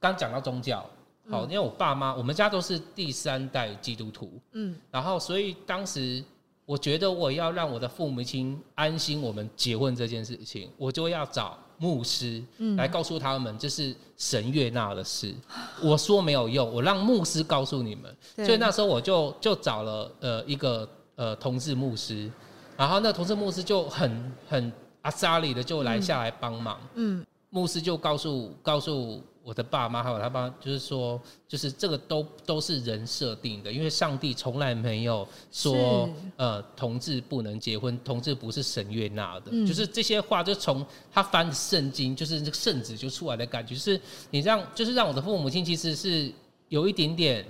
[0.01, 0.85] 刚讲到宗教，
[1.31, 6.25] 好，因为我爸妈我们家都是第三代基督徒，嗯，然后所以当时
[6.65, 11.57] 我觉得我要让我的父母亲安心，我们结婚这件事情，我就要找。
[11.79, 12.43] 牧师
[12.77, 15.35] 来告诉他们，这是神悦纳的事。
[15.83, 18.15] 我说没有用，我让牧师告诉你们。
[18.37, 22.31] 所以那时候我就就找了呃一个呃同志牧师，
[22.77, 26.79] 然后那同志牧师就很很阿扎里的就来下来帮忙。
[26.95, 29.23] 嗯，牧师就告诉告诉。
[29.49, 36.07] 我的爸妈还有他爸，就是说，就是这个都都是人设定的，因为上帝从来没有说，
[36.37, 43.99] 呃，同志不能结婚，同志不是神悦纳的，嗯、就是这些话，就从他翻圣经，就是这个圣旨就出来的感觉，就是
[44.31, 46.31] 你让，就是让我的父母亲其实是
[46.69, 47.43] 有一点点。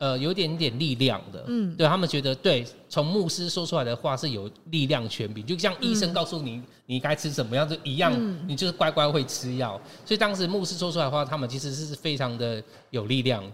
[0.00, 9.78] 呃，有一点点力量的，嗯，对他们觉得，对，从牧师说出来的话是有力量权柄，就像医生告诉你、嗯、你该吃什么样就一样，嗯、你就是乖乖会吃药。
[10.04, 13.44] 所以当时牧师说出来的话，他们其实是非常的有力量。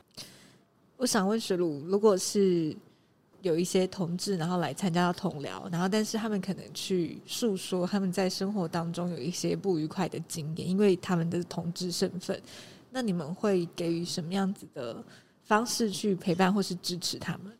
[0.97, 2.75] 我想问水鲁，如果是
[3.43, 12.41] 有一些同志，然后来参加到同僚，然后但是他们可能去诉说他们在生活当中有一些不愉快的经验，因为他们的同志身份，
[12.91, 14.97] 那你们会给予什么样子的？
[15.47, 17.53] 方式去陪伴或是支持他们。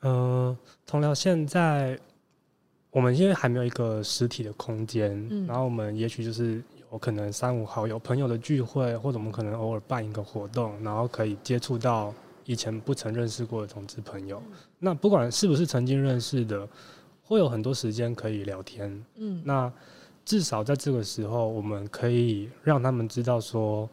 [0.00, 1.98] 嗯、呃，同僚现在
[2.92, 14.42] 我们因为还没有一个实体的空间，嗯、然后我们也许就是有可能三五好友朋友的聚会，或者我们可能偶尔办一个活动，然后可以接触到以前不曾认识过的同志朋友。
[14.46, 16.68] 嗯、那不管是不是曾经认识的，
[17.22, 19.04] 会有很多时间可以聊天。
[19.16, 19.72] 嗯，那
[20.24, 23.88] 至少在这个时候，我们可以让他们知道说，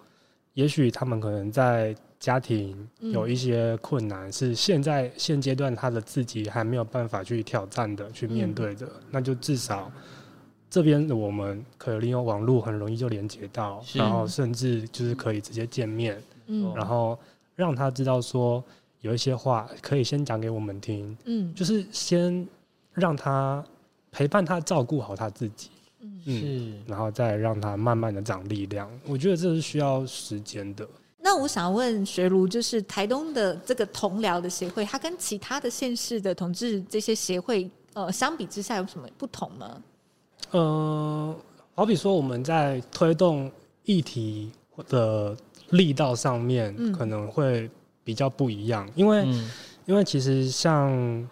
[0.54, 1.96] 也许他们可能在。
[2.20, 8.86] 家庭有一些困难，是现在现阶段他的自己还没有办法去挑战的，去面对的。
[9.10, 9.90] 那就至少
[10.70, 16.22] 这边的我们可以利用网络很容易就连接到，然后甚至就是可以直接见面，
[16.76, 17.18] 然后
[17.56, 18.62] 让他知道说
[19.00, 21.56] 有一些话可以先讲给我们听，嗯。
[21.56, 22.46] 就是先
[22.94, 23.64] 让他
[24.12, 25.70] 陪伴他照顾好他自己，
[26.26, 28.92] 嗯，然后再让他慢慢的长力量。
[29.08, 30.86] 我觉得这是需要时间的。
[31.30, 39.80] 那我想问学儒，就是台东的这个同僚的协会，它跟其他的县市的同志这些协会，呃，相比之下有什么不同吗？
[40.50, 41.36] 呃，
[41.76, 43.52] 好比说我们在推动
[43.84, 44.52] 议题
[44.88, 45.38] 的
[45.70, 47.70] 力道上面，可能会
[48.04, 49.52] 比较不一样，嗯、因为、嗯、
[49.86, 51.30] 因为其实像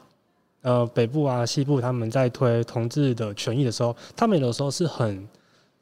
[0.61, 5.27] 呃北部啊、西部他们在推同志的权益的时候，他们有的时候是很。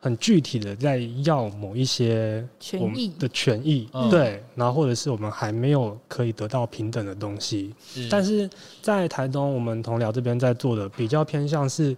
[0.06, 2.48] 很具体的在要某一些
[2.80, 7.74] 我们的权益，对，然后或者是我们还没有可以得到平等的东西，
[8.08, 8.48] 但是
[8.84, 11.98] 在台东，我们同僚这边在做的比较偏向是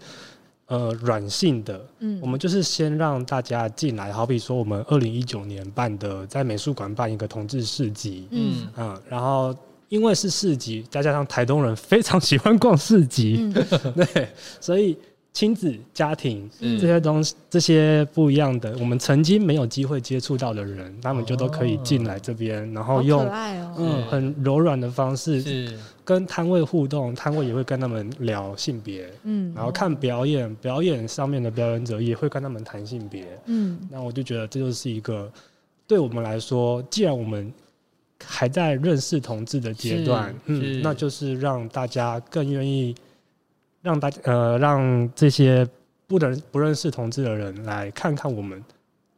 [0.67, 8.69] 呃软性的，嗯，我们就是先让大家进来，好比说我们二零一九年办的在美术馆办一个同志市集，嗯。
[8.77, 9.53] 嗯，然后
[9.89, 13.51] 因为是市集，再加上台东人非常喜欢逛市集，
[13.93, 14.29] 对，
[14.61, 14.97] 所以。
[15.37, 23.23] 亲子、家庭这些东西，这些不一样的，我们曾经没有机会接触到的人，他们就都可以进来这边，然后用
[23.77, 35.31] 嗯很柔软的方式跟摊位互动，摊位也会跟他们聊性别，嗯，然后看表演，表演上面的表演者也会跟他们谈性别，嗯，那我就觉得这就是一个
[35.85, 37.53] 对我们来说，既然我们
[38.25, 42.95] 还在认识同志的阶段，嗯，那就是让大家更愿意。
[43.81, 45.67] 让大家呃，让这些
[46.07, 48.63] 不能不认识同志的人来看看我们，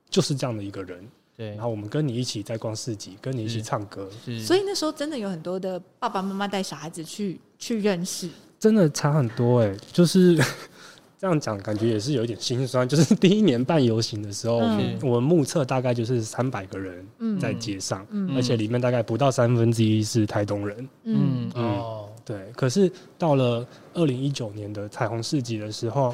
[0.10, 1.08] 就是这样的一个人。
[1.38, 4.10] 对，然后我们跟你一起在逛市集，跟你一起唱歌。
[4.46, 10.36] 所以那时候真的有很多的爸爸妈妈带小孩子去去认识，真的差很多哎、欸，就是
[11.18, 12.86] 这样讲，感觉也是有一点心酸。
[12.86, 17.08] 就是 第一年办游行的时候，嗯、我们目测大概就是三百个人
[17.40, 20.90] 在街上，嗯、而且里面大概不到三分之一是台东人。
[21.06, 22.52] 嗯，嗯哦，对。
[22.56, 26.14] 可是到了二零一九年的彩虹市集的时候。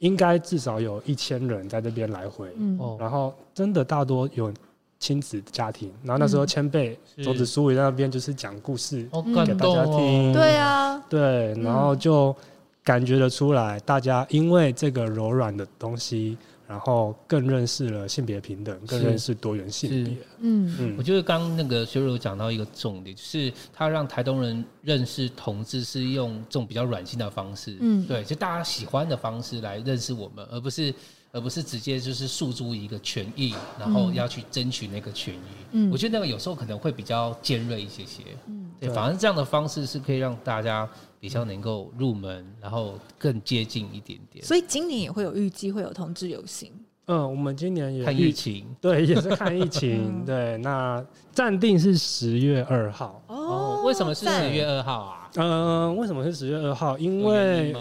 [0.00, 4.52] 应该至少有一千人在这边来回，嗯，然后真的大多有
[4.98, 9.08] 亲子家庭，然后那时候千贝、周子苏伟在那边就是讲故事
[9.46, 12.36] 给大家听，对啊，对，然后就
[12.84, 16.36] 感觉得出来，大家因为这个柔软的东西。
[16.68, 20.16] 然后更认识了性别平等，更认识多元性别。
[20.40, 30.92] 嗯嗯，我觉得刚刚那个学柔讲到一个重点，就是他让台东人认识同志是用这种比较软性的方式，嗯，对，就大家喜欢的方式来认识我们，而不是
[31.30, 35.38] 而不是直接就是诉诸一个权益，然后要去争取那个权益。
[35.72, 38.22] 嗯，我觉得那个有时候可能会比较尖锐一些些。
[38.48, 40.88] 嗯，对，反正这样的方式是可以让大家。
[41.26, 44.44] 比较能够入门，然后更接近一点点。
[44.44, 46.70] 所以今年也会有预计会有同志游行。
[47.06, 50.22] 嗯，我们今年也看疫情， 对，也是看疫情。
[50.24, 53.20] 对，那暂定是十月二号。
[53.26, 55.28] 哦，为什么是十月二号啊？
[55.34, 56.96] 嗯，为什么是十月二号？
[56.96, 57.74] 因为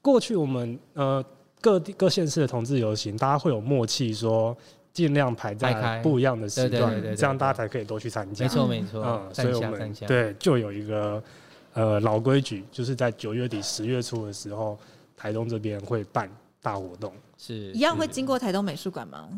[0.00, 1.22] 过去我们呃
[1.60, 4.56] 各地各县市的同志游行，大家会有默契说
[4.94, 8.46] 尽量排在不一样的时段，这样大家才可以多去参加。
[8.46, 9.04] 没错没错。
[9.04, 11.22] 嗯，所以我们对就有一个。
[11.78, 14.76] 呃，老规矩就是在九月底十月初的时候，
[15.16, 16.28] 台东这边会办
[16.60, 17.54] 大活动，是。
[17.72, 19.28] 一样会经过台东美术馆吗？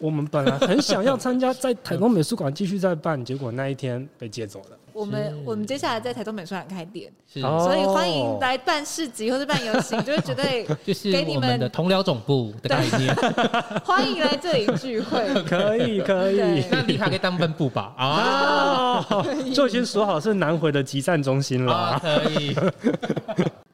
[0.00, 4.76] 我们本来很想要参加，在台东美术馆继续再办，结果那一天被借走了。
[4.92, 13.14] 我们我们接下来在台东美术馆开店，所以欢迎来办市集或者办游行， 就是绝对就是给你们的同僚总部的概念，
[13.84, 17.94] 欢迎来这里聚会，可 以可以，那你还可以当分部吧？
[17.96, 19.06] 啊，
[19.54, 22.56] 就已经说好是南回的集散中心了，可以。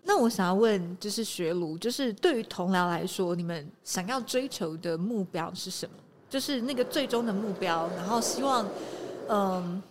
[0.04, 5.92] 那我想要问，就是学儒，就是对于同僚来说，你们想要追求的目标是什么？
[6.28, 8.68] 就是那个最终的目标，然后希望，
[9.28, 9.82] 嗯。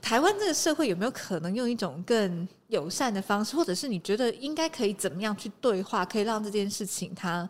[0.00, 7.46] 台湾这个社会有没有可能用一种更友善的方式，或者是你觉得应该可以怎么样去对话，可以让这件事情它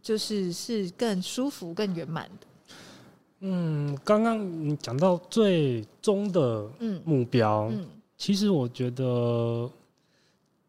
[0.00, 2.46] 就是是更舒服、更圆满的？
[3.40, 6.66] 嗯，刚刚你讲到最终的
[7.04, 9.70] 目标，嗯，嗯，其实我觉得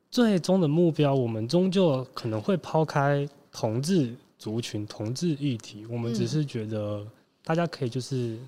[0.09, 7.05] 最终的目标，我们终究可能会抛开同志族群、同志议题，我们只是觉得
[7.45, 8.39] 大家可以就是。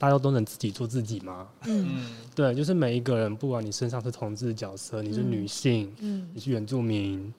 [0.00, 1.48] 大家都能自己做自己吗？
[1.66, 7.34] 嗯，对，就是每一个人，不管你身上是同志角色，你是女性，嗯，你是原住民，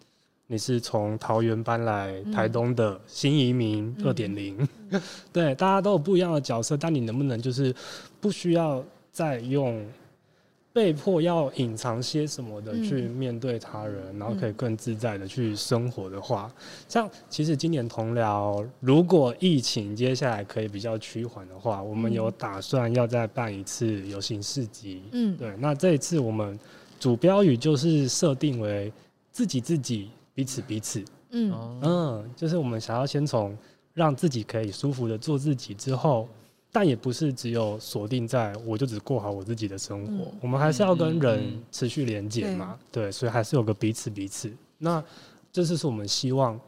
[0.45, 4.67] 你是从桃园搬来台东的新移民二点零，
[5.31, 7.73] 对，大家都有不一样的角色，但你能不能就是
[8.19, 9.81] 不需要再用。
[10.71, 25.01] 被迫要隐藏些什么的去面对他人，嗯、然后可以更自在的去生活的话，嗯、像其实今年同僚，如果疫情接下来可以比较趋缓的话，我们有打算要再办一次游行市集。
[25.11, 26.57] 嗯，对，那这一次我们
[26.99, 28.93] 主标语就是设定为
[29.31, 31.03] 自己自己彼此彼此。
[31.31, 33.57] 嗯嗯，就是我们想要先从
[33.95, 36.27] 让自己可以舒服的做自己之后。
[36.71, 44.51] 但也不是只有锁定在我就只过好我自己的生活，嗯、我们还是要跟人持续连接嘛，嗯嗯、对，所以还是有个彼此彼此。
[44.77, 45.03] 那
[45.51, 46.59] 这就是我们希望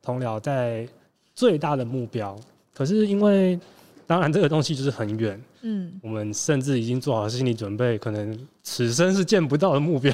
[0.00, 0.88] 同僚在
[1.34, 2.34] 最大的目标。
[2.72, 3.60] 可是因为
[4.06, 10.12] 当然这个东西就是很远，嗯，我们甚至已经做好心理准备，可能此生是见不到的目标。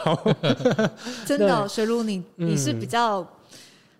[1.24, 3.24] 真的、哦，学儒你你是比较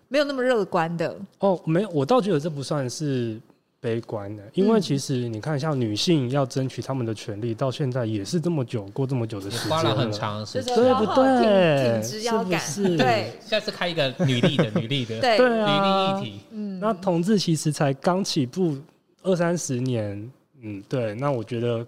[0.09, 3.39] 没有那么乐观的、嗯、哦，没有，我倒觉得这不算是。
[3.87, 12.03] 悲观的，因为其实你看，像女性要争取他们的权利，到现在也是这么久，过这么久的时间，花了很长时间，对不对？
[12.03, 12.97] 是不是？
[12.97, 16.41] 对，下次开一个女力的，女力的，对，对啊，女力议题。
[16.51, 18.77] 嗯，那同志其实才刚起步
[19.23, 20.29] 二三十年，
[20.61, 21.15] 嗯，对。
[21.15, 21.87] 那我觉得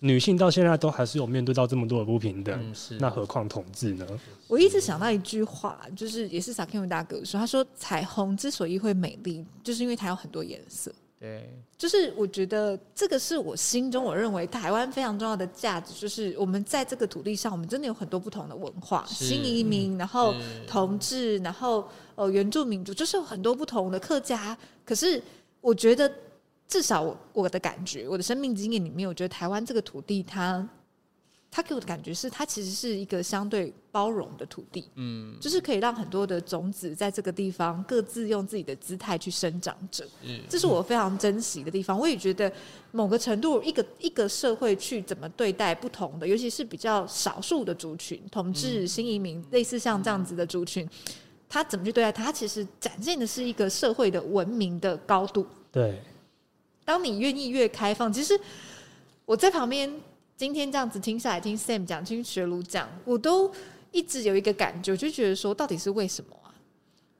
[0.00, 2.98] 女性到现在都还是有面对到这么多的不平等，嗯、是。
[2.98, 4.04] 那何况同志呢？
[4.48, 10.92] 我一直想到一句话，就是也是萨克姆大哥说，他说彩虹之所以会美丽，就是因为它有很多颜色。
[11.18, 11.48] 对，
[11.78, 20.34] 就是我觉得这个是我心中我认为台湾非常重要的价值，就是我们在这个土地上，我们真的有很多不同的文化，新移民，然后
[20.66, 24.56] 同志，然后呃原住民族，就是有很多不同的客家。
[24.84, 25.22] 可是
[25.62, 26.12] 我觉得，
[26.68, 30.68] 至少我，我的感觉，我的生命经验里面，我觉得台湾这个土地它，
[31.56, 41.98] 它它给我的感觉是，它其实是一个相对包容的土地，嗯，就是可以让很多的种子在这个地方各自用自己的姿态去生长着，嗯，这是我非常珍惜的地方。
[41.98, 42.52] 我也觉得
[42.92, 50.86] 某个程度，一个一个社会去怎么对待不同的，尤其是比较少数的族群，同志、新移民，类似像这样子的族群，
[51.48, 52.24] 他怎么去对待他？
[52.24, 55.46] 他其实展现的是一个社会的文明的高度。
[55.72, 56.02] 对，
[56.84, 58.38] 当你愿意越开放，其实
[59.24, 59.90] 我在旁边。
[60.36, 63.50] 今天这样子听下来，听 Sam 讲，听学儒讲，我都
[63.90, 66.52] 一直有一个感觉，就觉得说，到底是为什么啊？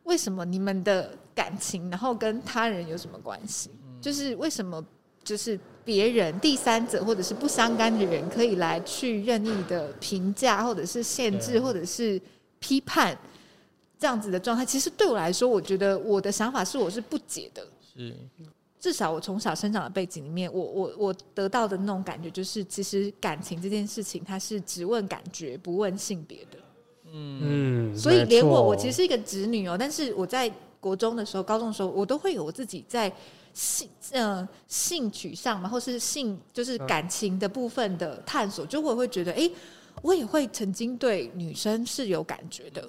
[0.05, 3.71] 为什么你们的感情，然后跟他人有什么关系？
[4.03, 4.85] 就是为什么，
[5.25, 12.21] 就是别人、第三者或者是不相干的人，可以来去任意的评价，或者是限制，或者是
[12.59, 13.17] 批判
[13.99, 14.63] 这样子的状态？
[14.63, 17.67] 其实对我来说，我觉得我的想法是，我是不解的。
[17.95, 18.15] 是。
[18.87, 26.59] 至少我从小生长的背景里面，我我我得到的那种感觉就是，其实感情这件事情，它是只问感觉不问性别的。
[27.13, 33.13] 嗯，所以连我我其实是一个直女哦、喔，但是我在国中的时候、高中的时候，我都会有我自己在
[33.53, 39.53] 性呃性取向嘛，或是性就是感情的部分的探索，就我会觉得，哎、欸，
[40.01, 42.89] 我也会曾经对女生是有感觉的。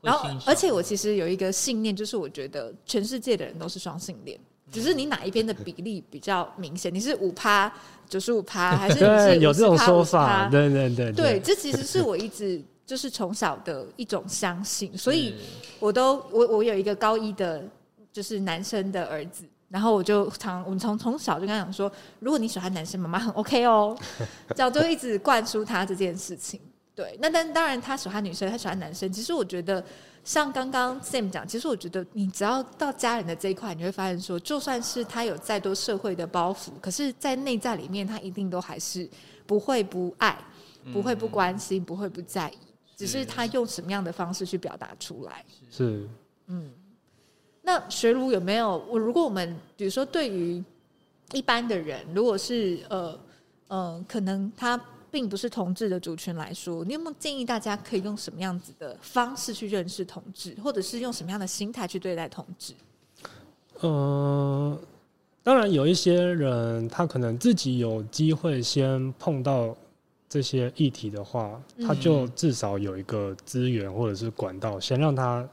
[0.00, 4.38] 然后，而且我其实有一个信念，就是我觉得全世界的人都是双性恋。
[4.72, 6.92] 只是你哪一边的比例比较明显？
[6.92, 7.70] 你是五趴
[8.08, 10.48] 九十五趴， 还是，有这种说法？
[10.48, 15.34] 对对对，对，对，这其实是我一直就是从小的一种相信，所以
[15.78, 17.62] 我都我我有一个高一的，
[18.10, 23.94] 就是男生的儿子，然后我就常我们从从小就跟他讲说，如果你喜欢男生，妈妈很 OK 哦，
[24.56, 26.58] 这样就一直灌输他这件事情。
[26.94, 29.84] 对，那但当然他喜欢女生，他喜欢男生，其实我觉得。
[30.24, 39.08] 像刚刚 Sam 讲，其实我觉得你只要到家人的这一块，你会发现说，就算是他有再多社会的包袱，可是，在内在里面，他一定都还是
[39.46, 40.38] 不会不爱，
[40.92, 42.58] 不会不关心，不会不在意，
[42.96, 45.44] 只是他用什么样的方式去表达出来。
[45.70, 46.08] 是，
[46.46, 46.70] 嗯。
[47.62, 48.78] 那学儒有没有？
[48.88, 50.62] 我如果我们比如说，对于
[51.32, 53.18] 一般的人，如果是呃
[53.66, 54.80] 呃，可能他。
[55.12, 62.72] 并不是同志的族群来说，你有没有建议大家可以用什么样子的方式去认识同志，或者是用什么样的心态去对待同志？
[63.80, 64.78] 呃，
[65.42, 69.76] 当然有一些人，他可能自己有机会先碰到
[70.30, 75.46] 这些议题的话，他就至少有一个资源或者是管道，先让他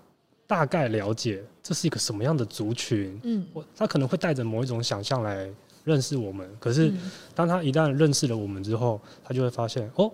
[0.47, 3.19] 大概了解这是一个什么样的族群。
[3.23, 3.45] 嗯，
[3.75, 5.51] 他可能会带着某一种想象来。
[5.83, 6.91] 认识我们，可是
[7.33, 10.11] 当他一旦认识了我们之后，他就会发现哦，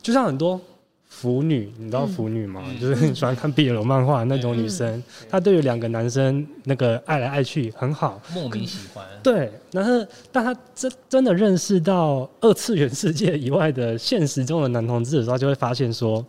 [0.00, 0.60] 就像很多
[1.08, 2.62] 腐女，你知道腐女吗？
[2.66, 9.04] 嗯、就是很喜欢看 BL 漫画那种女生，她对于两个男生那个爱来爱去很好，莫名喜欢。
[9.22, 16.24] 对，然后当他真真的认识到二次元世界以外的现实中的男同志的时候，就会发现说。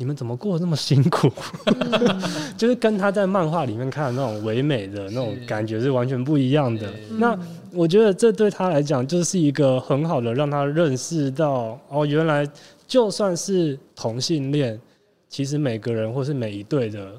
[0.00, 1.28] 你们怎么过得那么辛苦？
[1.66, 2.22] 嗯、
[2.56, 6.88] 就是跟他在漫画里面看的那种唯美的那种感觉是完全不一样的。
[7.18, 7.36] 那
[7.72, 12.48] 我觉得这对他来讲就是一个很好的让他认识到哦，原来
[12.86, 14.80] 就算是同性恋，
[15.28, 17.12] 其实每个人或是每一对的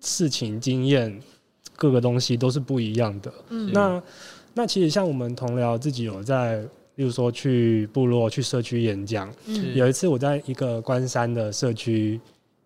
[0.00, 1.16] 事情经验，
[1.76, 3.32] 各个东西都是不一样的。
[3.50, 4.02] 嗯、那
[4.52, 6.64] 那其实像我们同僚自己有在。
[6.96, 9.32] 例如说去部落、去社区演讲。
[9.46, 12.20] 嗯，有一次我在一个关山的社区，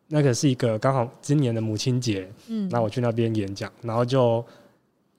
[0.09, 2.29] 那个是一个刚好今年的母亲节。
[2.49, 4.45] 嗯，那我去那边演讲，然后就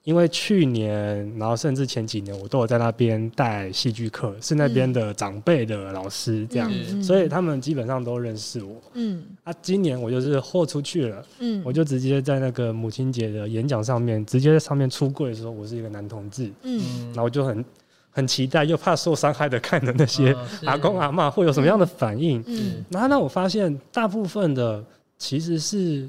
[0.04, 8.80] 因为去年，然后甚至前几年，我都有在那边带戏剧课，是那边的长辈的老师这样，嗯，所以他们基本上都认识我。
[8.94, 11.26] 嗯，啊，今年我就是豁出去了。
[11.40, 16.50] 嗯，我就直接在那个母亲节的演讲上面，直接在上面出柜说我是一个男同志。
[16.62, 17.64] 嗯，然后我就很。
[18.12, 22.42] 很期待又怕受伤害的看的那些阿公阿嬷会有什么样的反应？
[22.46, 24.84] 嗯，然后呢，我发现大部分的
[25.16, 26.08] 其实是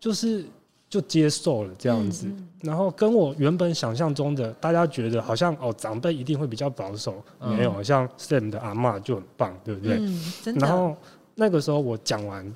[0.00, 0.44] 就是
[0.90, 2.26] 就接受了这样子，
[2.60, 10.00] 然后跟我原本想象中的大家觉得好像哦长辈一定会比较保守，没有，像 Sam 的阿嬷就很棒，对不对？
[10.54, 10.96] 然后
[11.36, 12.52] 那个时候我讲完，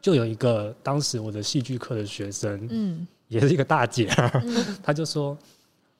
[0.00, 4.08] 就有一个当时我的戏剧课的学生，嗯，也是一个大姐，
[4.82, 5.36] 她就说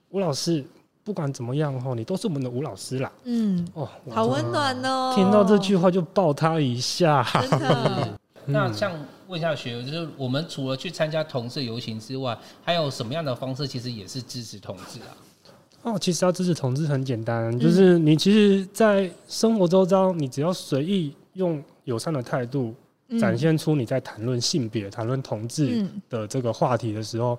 [0.09, 0.65] 吴老师。
[1.05, 3.11] 不管怎么样哈，你都是我们的吴老师啦。
[3.25, 5.13] 嗯，哦，好温暖哦。
[5.15, 7.27] 听到这句话就抱他一下。
[7.49, 8.19] 真的。
[8.47, 8.93] 那像
[9.29, 15.11] 问一下学友，就是我们除了去参加同志游行之外，还有什么样的方式，其实也是支持同志啊？
[15.83, 22.75] 哦，其实要支持同志很简单，就是你其实，在生活周遭，你只要随意用友善的态度，
[23.19, 27.37] 展现出你在谈论性别、谈论同志的这个话题的时候。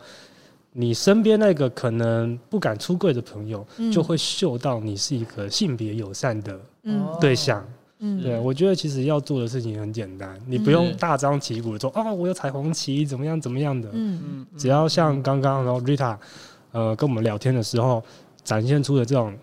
[0.73, 6.59] 你身边那个可能不敢出柜的朋友，就会嗅到你是一个性别友善的
[7.21, 7.63] 对象，
[7.99, 13.87] 嗯，对，我觉得其实要做的事情很简单，你不用大张旗鼓的说哦，我有彩虹旗，怎么样怎么样的。
[13.93, 14.21] 嗯。
[14.25, 16.17] 嗯，只要像刚刚然后 Rita，
[16.71, 18.03] 呃，跟我们聊天的时候
[18.43, 19.33] 展现出的这种，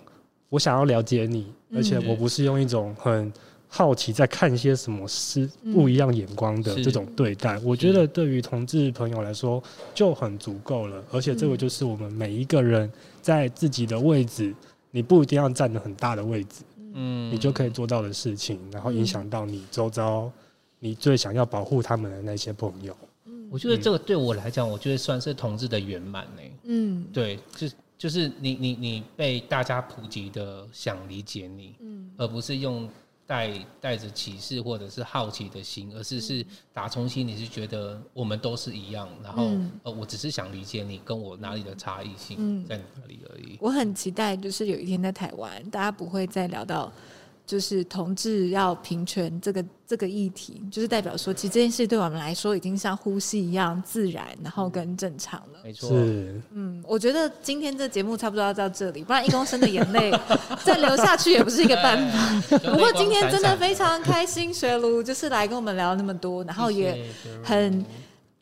[0.49, 3.33] 我想要了解你，而且我不是用一种很。
[3.73, 9.63] 好奇在看一些什么是不一样眼光的这种对待，嗯、我觉得对于同志朋友来说
[9.95, 11.01] 就很足够了。
[11.13, 12.91] 而且这个就是我们每一个人
[13.23, 14.53] 在自己的位置，
[14.91, 16.65] 你不一定要站得很大的位置，
[16.95, 20.29] 嗯，你就可以做到的事情，然后影响到你周遭
[20.81, 22.95] 你最想要保护他们的那些朋友。
[23.53, 26.43] 我觉得这个对我来讲，我觉得算是同志的圆满呢。
[26.65, 32.89] 嗯，对，就就是你你你被大家普及的想理解你，嗯，而不是用。
[33.31, 33.49] 带
[33.81, 39.53] 带着歧视或者是好奇的心，而是是打从心里是觉得我们都是一样，然后
[39.85, 43.57] 呃，我只是想理解你跟我哪里的差异性在哪里而已。
[43.61, 46.93] 我很期待，就是有一天在台湾，大家不会再聊到。
[47.51, 55.59] 就是同志要平权这个这个议题，就是代表说，其实这件事对我们来说已经像呼吸一样自然，然后跟正常了。
[55.65, 60.13] 没错，是，嗯，我觉得今天这节目差不多要到这里，不然一公升的眼泪
[60.65, 62.59] 再流下去也不是一个办法。
[62.59, 67.05] 不过今天真的非常开心，学卢就是来跟我们聊那么多，然后也
[67.43, 67.85] 很。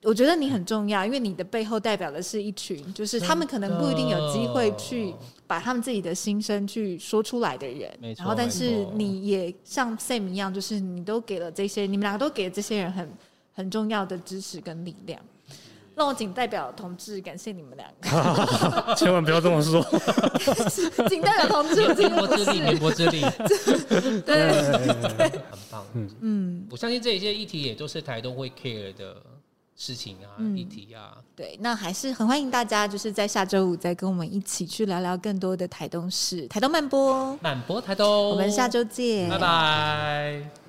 [0.04, 5.12] 我觉得你很重要，因为你的背后代表的是一群，就是他们可能不一定有机会去
[5.48, 7.90] 把他们自己的心声去说出来的人。
[8.16, 13.10] 然后，但是你也像 Sam 一样，就是你都给了这些，你们两个都给了这些人很
[13.52, 15.20] 很重要的支持跟力量。
[15.96, 19.82] 那我仅代表同志感谢你们两个， 千万不要这么说。
[21.08, 23.20] 仅代表同志，绵薄之力，绵薄之力。
[24.24, 24.62] 对，
[25.50, 25.84] 很棒。
[25.94, 29.16] 嗯嗯，我相信这一些议题也都是台东会 care 的。
[29.78, 40.67] 事情啊，议题啊，对，那还是很欢迎大家，就是在下周五再跟我们一起去聊聊更多的台东市，台东慢播，慢播台东，我们下周见，拜拜。